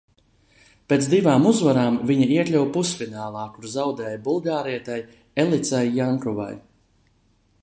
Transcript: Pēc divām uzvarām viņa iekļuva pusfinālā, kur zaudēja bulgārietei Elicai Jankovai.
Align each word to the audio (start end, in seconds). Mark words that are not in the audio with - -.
Pēc 0.93 1.09
divām 1.11 1.45
uzvarām 1.49 1.99
viņa 2.11 2.29
iekļuva 2.37 2.71
pusfinālā, 2.79 3.45
kur 3.59 3.69
zaudēja 3.77 4.23
bulgārietei 4.31 5.01
Elicai 5.45 5.87
Jankovai. 6.03 6.53